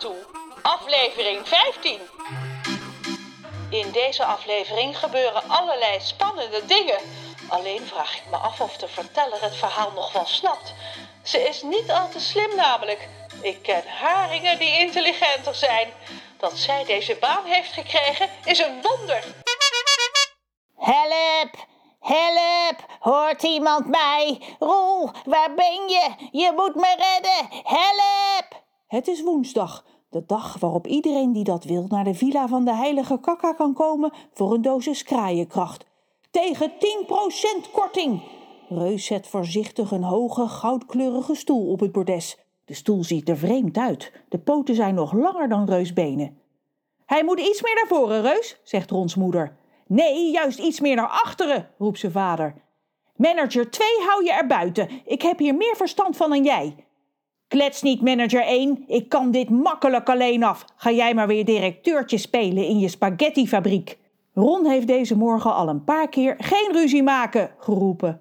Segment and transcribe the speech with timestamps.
[0.00, 0.16] toe,
[0.62, 2.00] aflevering 15.
[3.70, 6.98] In deze aflevering gebeuren allerlei spannende dingen.
[7.48, 10.74] Alleen vraag ik me af of de verteller het verhaal nog wel snapt.
[11.22, 13.08] Ze is niet al te slim namelijk.
[13.42, 15.92] Ik ken haringen die intelligenter zijn.
[16.38, 19.24] Dat zij deze baan heeft gekregen is een wonder.
[20.76, 21.68] Help!
[22.00, 22.76] Help!
[23.00, 24.40] Hoort iemand mij?
[24.58, 26.28] Roel, waar ben je?
[26.32, 27.62] Je moet me redden!
[27.64, 28.49] Help!
[28.90, 32.74] Het is woensdag, de dag waarop iedereen die dat wil naar de villa van de
[32.74, 35.86] heilige kakka kan komen voor een dosis kraaienkracht.
[36.30, 38.22] Tegen 10% korting!
[38.68, 42.38] Reus zet voorzichtig een hoge, goudkleurige stoel op het bordes.
[42.64, 44.12] De stoel ziet er vreemd uit.
[44.28, 46.38] De poten zijn nog langer dan Reus benen.
[47.06, 49.56] Hij moet iets meer naar voren, Reus, zegt Rons moeder.
[49.86, 52.54] Nee, juist iets meer naar achteren, roept zijn vader.
[53.16, 54.88] Manager 2 hou je er buiten.
[55.04, 56.88] Ik heb hier meer verstand van dan jij.
[57.50, 58.84] Klets niet, manager 1.
[58.86, 60.64] Ik kan dit makkelijk alleen af.
[60.76, 63.98] Ga jij maar weer directeurtje spelen in je spaghettifabriek.
[64.34, 68.20] Ron heeft deze morgen al een paar keer geen ruzie maken geroepen.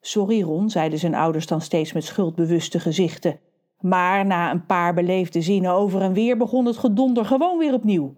[0.00, 3.38] Sorry, Ron, zeiden zijn ouders dan steeds met schuldbewuste gezichten.
[3.80, 8.14] Maar na een paar beleefde zinnen over en weer begon het gedonder gewoon weer opnieuw.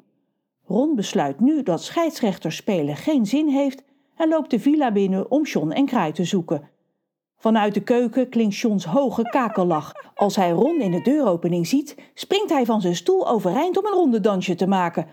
[0.65, 3.83] Ron besluit nu dat scheidsrechter spelen geen zin heeft
[4.17, 6.71] en loopt de villa binnen om John en Kraai te zoeken.
[7.43, 9.93] Vanuit de keuken klinkt Johns hoge kakellach.
[10.15, 13.93] Als hij Ron in de deuropening ziet, springt hij van zijn stoel overeind om een
[13.93, 15.05] rondedansje te maken.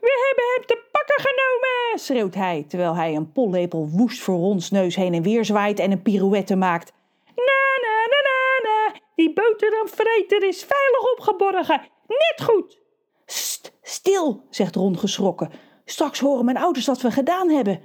[0.00, 4.70] We hebben hem te pakken genomen, schreeuwt hij, terwijl hij een pollepel woest voor Rons
[4.70, 6.92] neus heen en weer zwaait en een pirouette maakt.
[7.34, 11.80] Na na na na na, die boterhamvreter is veilig opgeborgen.
[12.06, 12.78] Net goed.
[13.26, 15.50] St, stil, zegt Ron geschrokken.
[15.84, 17.80] Straks horen mijn ouders wat we gedaan hebben.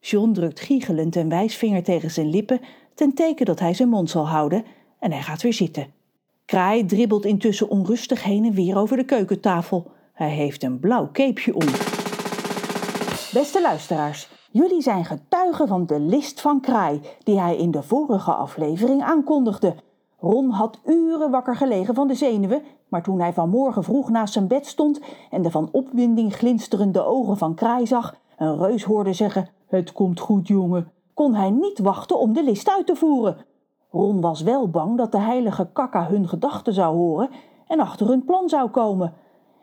[0.00, 2.60] John drukt giechelend een wijsvinger tegen zijn lippen
[2.94, 4.64] ten teken dat hij zijn mond zal houden
[4.98, 5.86] en hij gaat weer zitten.
[6.44, 9.90] Kraai dribbelt intussen onrustig heen en weer over de keukentafel.
[10.12, 11.66] Hij heeft een blauw keepje om.
[13.32, 18.32] Beste luisteraars, jullie zijn getuigen van de list van Kraai die hij in de vorige
[18.32, 19.74] aflevering aankondigde.
[20.18, 24.46] Ron had uren wakker gelegen van de zenuwen, maar toen hij vanmorgen vroeg naast zijn
[24.46, 25.00] bed stond
[25.30, 30.20] en de van opwinding glinsterende ogen van Kraai zag, een reus hoorde zeggen: Het komt
[30.20, 33.44] goed, jongen, kon hij niet wachten om de list uit te voeren.
[33.90, 37.30] Ron was wel bang dat de heilige kakka hun gedachten zou horen
[37.66, 39.14] en achter hun plan zou komen.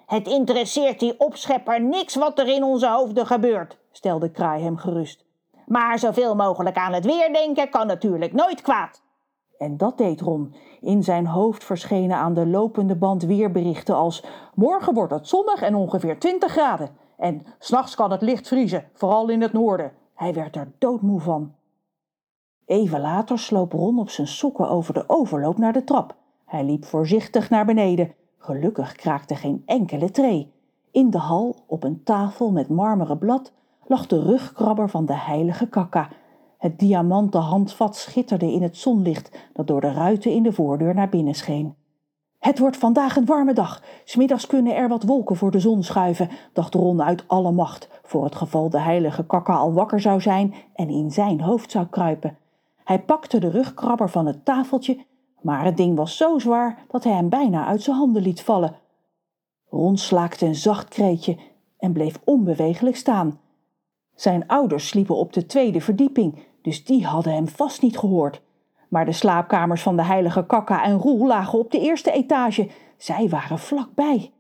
[0.05, 5.25] Het interesseert die opschepper niks wat er in onze hoofden gebeurt, stelde Kraai hem gerust.
[5.65, 9.01] Maar zoveel mogelijk aan het weer denken kan natuurlijk nooit kwaad.
[9.57, 10.55] En dat deed Ron.
[10.81, 15.75] In zijn hoofd verschenen aan de lopende band weerberichten als morgen wordt het zonnig en
[15.75, 16.89] ongeveer 20 graden.
[17.17, 19.91] En s'nachts kan het licht vriezen, vooral in het noorden.
[20.13, 21.55] Hij werd er doodmoe van.
[22.65, 26.15] Even later sloop Ron op zijn sokken over de overloop naar de trap.
[26.45, 28.13] Hij liep voorzichtig naar beneden.
[28.37, 30.51] Gelukkig kraakte geen enkele tree.
[30.91, 33.51] In de hal, op een tafel met marmeren blad,
[33.85, 36.09] lag de rugkrabber van de heilige kakka.
[36.57, 41.09] Het diamanten handvat schitterde in het zonlicht dat door de ruiten in de voordeur naar
[41.09, 41.75] binnen scheen.
[42.47, 43.83] Het wordt vandaag een warme dag.
[44.03, 48.23] Smiddags kunnen er wat wolken voor de zon schuiven, dacht Ron uit alle macht, voor
[48.23, 52.37] het geval de heilige kakka al wakker zou zijn en in zijn hoofd zou kruipen.
[52.83, 55.05] Hij pakte de rugkrabber van het tafeltje,
[55.41, 58.75] maar het ding was zo zwaar dat hij hem bijna uit zijn handen liet vallen.
[59.69, 61.37] Ron slaakte een zacht kreetje
[61.77, 63.39] en bleef onbewegelijk staan.
[64.15, 68.41] Zijn ouders sliepen op de tweede verdieping, dus die hadden hem vast niet gehoord.
[68.87, 72.69] Maar de slaapkamers van de heilige Kakka en Roel lagen op de eerste etage.
[72.97, 74.31] Zij waren vlakbij.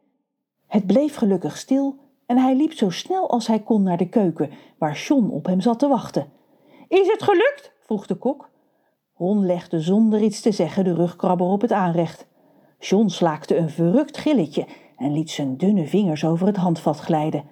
[0.67, 4.49] Het bleef gelukkig stil en hij liep zo snel als hij kon naar de keuken,
[4.77, 6.31] waar John op hem zat te wachten.
[6.87, 7.73] Is het gelukt?
[7.79, 8.49] vroeg de kok.
[9.15, 12.27] Ron legde zonder iets te zeggen de rugkrabber op het aanrecht.
[12.79, 14.65] John slaakte een verrukt gilletje
[14.97, 17.43] en liet zijn dunne vingers over het handvat glijden.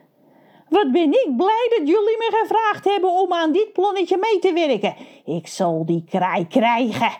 [0.69, 4.53] Wat ben ik blij dat jullie me gevraagd hebben om aan dit plannetje mee te
[4.53, 4.95] werken.
[5.25, 7.11] Ik zal die kraai krijgen.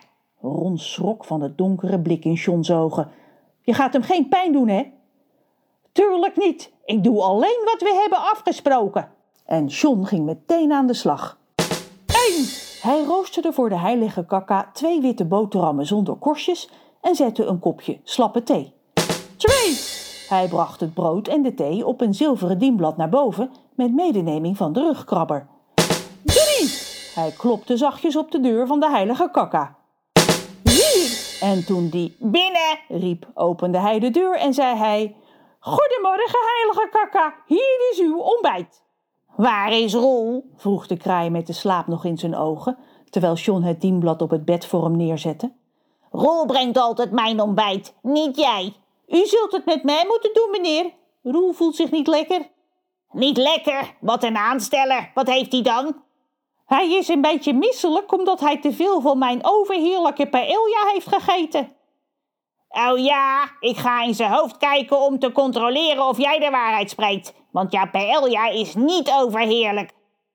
[0.42, 3.12] Ron schrok van het donkere blik in Johns ogen.
[3.62, 4.84] Je gaat hem geen pijn doen, hè?
[5.92, 6.72] Tuurlijk niet.
[6.86, 9.12] Ik doe alleen wat we hebben afgesproken.
[9.46, 11.38] En John ging meteen aan de slag.
[12.06, 12.46] Eén!
[12.82, 16.70] Hij roosterde voor de heilige kakka twee witte boterhammen zonder korstjes
[17.02, 18.74] en zette een kopje slappe thee.
[19.38, 19.95] Twee!
[20.36, 24.58] Hij bracht het brood en de thee op een zilveren dienblad naar boven met medeneming
[24.58, 25.48] van de rugkrabber.
[26.24, 26.70] Drie!
[27.14, 29.76] Hij klopte zachtjes op de deur van de heilige kakka.
[31.42, 35.16] En toen die binnen riep, opende hij de deur en zei hij...
[35.60, 38.84] Goedemorgen, heilige kakka, hier is uw ontbijt.
[39.36, 40.52] Waar is Roel?
[40.56, 42.78] vroeg de kraai met de slaap nog in zijn ogen,
[43.10, 45.52] terwijl John het dienblad op het bed voor hem neerzette.
[46.12, 48.74] Roel brengt altijd mijn ontbijt, niet jij.
[49.08, 50.94] U zult het met mij moeten doen, meneer.
[51.24, 52.50] Roel voelt zich niet lekker.
[53.12, 53.96] Niet lekker?
[54.00, 55.12] Wat een aansteller.
[55.14, 56.04] Wat heeft hij dan?
[56.66, 61.74] Hij is een beetje misselijk omdat hij te veel van mijn overheerlijke paella heeft gegeten.
[62.70, 66.90] Oh ja, ik ga in zijn hoofd kijken om te controleren of jij de waarheid
[66.90, 67.34] spreekt.
[67.52, 69.92] Want ja, paella is niet overheerlijk.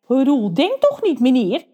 [0.07, 1.65] Roel, denk toch niet, meneer?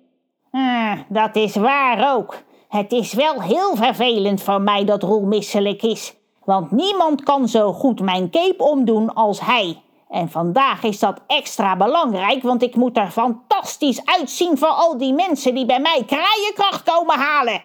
[0.50, 2.36] Ah, dat is waar ook.
[2.68, 6.14] Het is wel heel vervelend voor mij dat Roel misselijk is.
[6.46, 9.82] Want niemand kan zo goed mijn cape omdoen als hij.
[10.08, 15.12] En vandaag is dat extra belangrijk, want ik moet er fantastisch uitzien voor al die
[15.12, 17.64] mensen die bij mij kraaienkracht komen halen.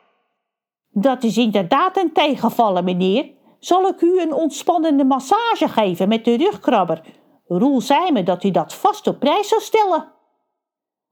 [0.89, 3.29] Dat is inderdaad een tegenvallen, meneer.
[3.59, 7.01] Zal ik u een ontspannende massage geven met de rugkrabber?
[7.47, 10.11] Roel zei me dat u dat vast op prijs zou stellen.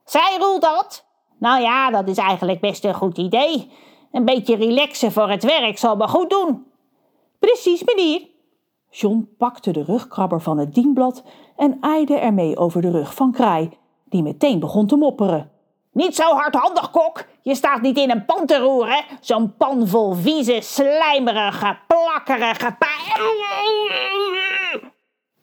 [0.04, 1.06] Zij Roel dat?
[1.40, 3.72] Nou ja, dat is eigenlijk best een goed idee.
[4.12, 6.69] Een beetje relaxen voor het werk zal me goed doen.
[7.40, 8.28] Precies, meneer.
[8.90, 11.24] John pakte de rugkrabber van het dienblad
[11.56, 13.70] en aaide ermee over de rug van Kraai,
[14.06, 15.52] die meteen begon te mopperen.
[15.92, 17.26] Niet zo hardhandig, kok.
[17.42, 19.04] Je staat niet in een pan te roeren.
[19.22, 22.76] Zo'n pan vol vieze, slijmerige, plakkerige...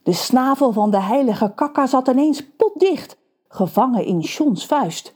[0.03, 5.13] De snavel van de heilige kakka zat ineens potdicht, gevangen in Johns vuist.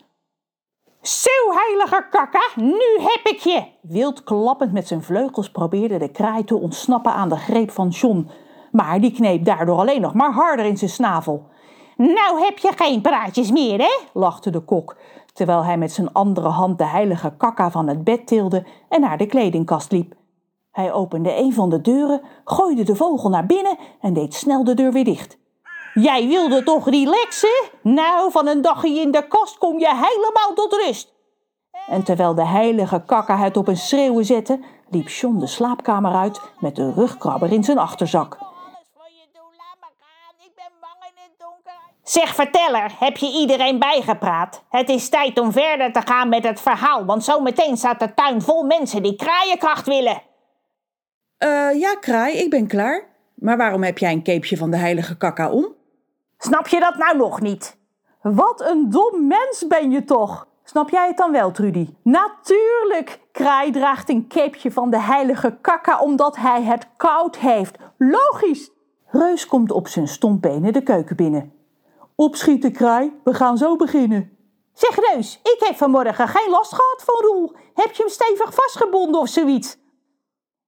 [1.01, 3.63] Zo, heilige kakka, nu heb ik je!
[3.81, 8.29] Wild klappend met zijn vleugels probeerde de kraai te ontsnappen aan de greep van John.
[8.71, 11.45] Maar die kneep daardoor alleen nog maar harder in zijn snavel.
[11.97, 13.99] Nou heb je geen praatjes meer, hè?
[14.13, 14.97] lachte de kok,
[15.33, 19.17] terwijl hij met zijn andere hand de heilige kakka van het bed tilde en naar
[19.17, 20.13] de kledingkast liep.
[20.71, 24.73] Hij opende een van de deuren, gooide de vogel naar binnen en deed snel de
[24.73, 25.40] deur weer dicht.
[25.93, 27.69] Jij wilde toch relaxen?
[27.81, 31.13] Nou, van een dagje in de kast kom je helemaal tot rust.
[31.87, 34.59] En terwijl de heilige kakka het op een schreeuwen zette,
[34.89, 38.37] liep John de slaapkamer uit met de rugkrabber in zijn achterzak.
[42.03, 44.63] Zeg verteller, heb je iedereen bijgepraat?
[44.69, 48.41] Het is tijd om verder te gaan met het verhaal, want zometeen staat de tuin
[48.41, 50.21] vol mensen die kraaienkracht willen.
[51.37, 53.09] Eh, ja, kraai, ik ben klaar.
[53.35, 55.79] Maar waarom heb jij een capeje van de heilige kakka om?
[56.43, 57.77] Snap je dat nou nog niet?
[58.21, 60.47] Wat een dom mens ben je toch?
[60.63, 61.89] Snap jij het dan wel, Trudy?
[62.03, 63.19] Natuurlijk!
[63.31, 67.77] Kraai draagt een capeje van de heilige kakka omdat hij het koud heeft.
[67.97, 68.71] Logisch!
[69.05, 71.53] Reus komt op zijn stompbenen de keuken binnen.
[72.15, 73.19] Opschieten, Kraai.
[73.23, 74.37] We gaan zo beginnen.
[74.73, 77.55] Zeg Reus, ik heb vanmorgen geen last gehad van Roel.
[77.73, 79.77] Heb je hem stevig vastgebonden of zoiets?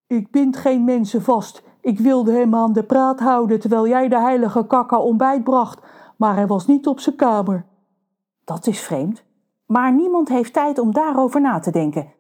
[0.08, 1.62] Ik bind geen mensen vast.
[1.83, 5.80] Ik wilde hem aan de praat houden terwijl jij de heilige kakka ontbijt bracht,
[6.18, 7.65] maar hij was niet op zijn kamer.
[8.44, 9.24] Dat is vreemd,
[9.65, 12.13] maar niemand heeft tijd om daarover na te denken.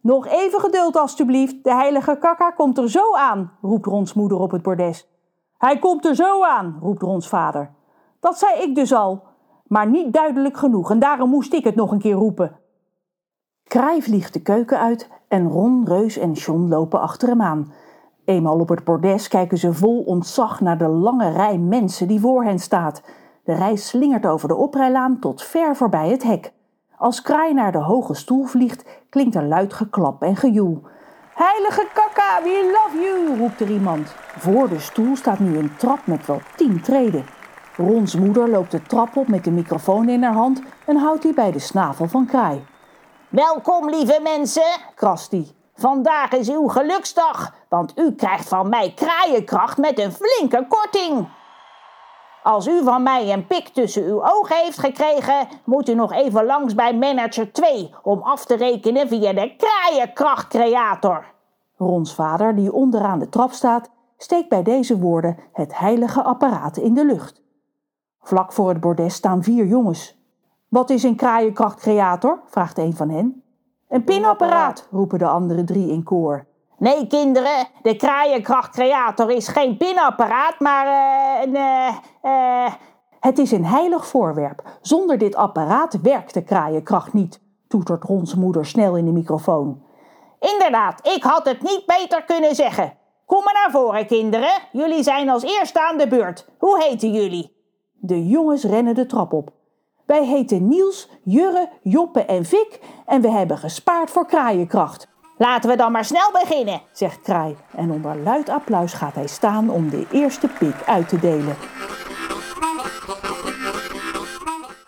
[0.00, 1.64] Nog even geduld, alstublieft.
[1.64, 5.08] De heilige kakka komt er zo aan, roept Rons moeder op het bordes.
[5.58, 7.70] Hij komt er zo aan, roept Rons vader.
[8.20, 9.22] Dat zei ik dus al,
[9.66, 12.56] maar niet duidelijk genoeg en daarom moest ik het nog een keer roepen.
[13.64, 17.72] Kraai vliegt de keuken uit en Ron, Reus en John lopen achter hem aan.
[18.30, 22.44] Eenmaal op het bordes kijken ze vol ontzag naar de lange rij mensen die voor
[22.44, 23.02] hen staat.
[23.44, 26.52] De rij slingert over de oprijlaan tot ver voorbij het hek.
[26.96, 30.82] Als Kraai naar de hoge stoel vliegt, klinkt er luid geklap en gejoel.
[31.34, 34.14] Heilige kakka, we love you, roept er iemand.
[34.36, 37.24] Voor de stoel staat nu een trap met wel tien treden.
[37.76, 41.34] Rons moeder loopt de trap op met de microfoon in haar hand en houdt die
[41.34, 42.64] bij de snavel van Kraai.
[43.28, 45.59] Welkom, lieve mensen, krast hij.
[45.80, 51.28] Vandaag is uw geluksdag, want u krijgt van mij kraaienkracht met een flinke korting.
[52.42, 56.44] Als u van mij een pik tussen uw ogen heeft gekregen, moet u nog even
[56.44, 61.24] langs bij manager 2 om af te rekenen via de kraaienkrachtcreator.
[61.76, 66.94] Rons vader, die onderaan de trap staat, steekt bij deze woorden het heilige apparaat in
[66.94, 67.42] de lucht.
[68.20, 70.18] Vlak voor het bordes staan vier jongens.
[70.68, 72.40] Wat is een kraaienkrachtcreator?
[72.46, 73.42] vraagt een van hen.
[73.90, 76.46] Een pinapparaat, roepen de andere drie in koor.
[76.78, 81.54] Nee, kinderen, de kraaienkrachtcreator is geen pinapparaat, maar uh, een.
[81.54, 82.72] Uh, uh...
[83.20, 84.62] Het is een heilig voorwerp.
[84.80, 89.82] Zonder dit apparaat werkt de kraaienkracht niet, toetert Rons moeder snel in de microfoon.
[90.40, 92.92] Inderdaad, ik had het niet beter kunnen zeggen.
[93.26, 94.50] Kom maar naar voren, kinderen.
[94.72, 96.48] Jullie zijn als eerste aan de beurt.
[96.58, 97.56] Hoe heten jullie?
[97.92, 99.50] De jongens rennen de trap op.
[100.10, 105.06] Wij heten Niels, Jurre, Joppe en Vik en we hebben gespaard voor kraaienkracht.
[105.38, 107.56] Laten we dan maar snel beginnen, zegt Kraai.
[107.76, 111.56] En onder luid applaus gaat hij staan om de eerste pik uit te delen.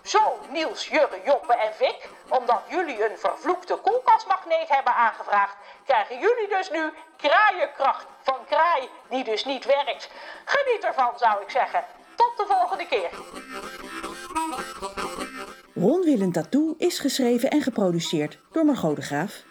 [0.02, 0.20] Zo,
[0.52, 6.70] Niels, Jurre, Joppe en Vik, omdat jullie een vervloekte koelkastmagneet hebben aangevraagd, krijgen jullie dus
[6.70, 10.10] nu kraaienkracht van kraai die dus niet werkt.
[10.44, 11.84] Geniet ervan zou ik zeggen.
[12.16, 13.10] Tot de volgende keer.
[15.74, 19.44] Ron Willem Tattoo is geschreven en geproduceerd door Margot de Graaf.